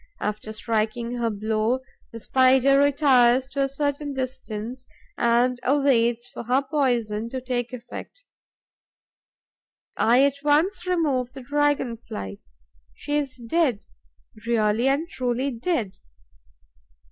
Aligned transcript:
After 0.19 0.51
striking 0.51 1.17
her 1.17 1.29
blow, 1.29 1.81
the 2.11 2.19
Spider 2.19 2.79
retires 2.79 3.45
to 3.49 3.61
a 3.61 3.69
certain 3.69 4.15
distance 4.15 4.87
and 5.15 5.59
waits 5.63 6.25
for 6.27 6.41
her 6.45 6.63
poison 6.63 7.29
to 7.29 7.39
take 7.39 7.71
effect. 7.71 8.23
I 9.95 10.23
at 10.23 10.37
once 10.43 10.87
remove 10.87 11.33
the 11.33 11.43
Dragon 11.43 11.97
fly. 11.97 12.39
She 12.95 13.15
is 13.15 13.35
dead, 13.37 13.85
really 14.47 14.87
and 14.87 15.07
truly 15.07 15.51
dead. 15.51 15.99